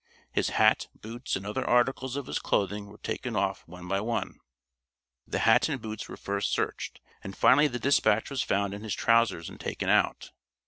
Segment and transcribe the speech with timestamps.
[0.31, 4.39] His hat, boots, and other articles of his clothing were taken off one by one.
[5.27, 8.95] The hat and boots were first searched, and finally the dispatch was found in his
[8.95, 10.31] trousers and taken out.